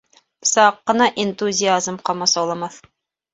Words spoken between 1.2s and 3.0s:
энтузиазм ҡамасауламаҫ!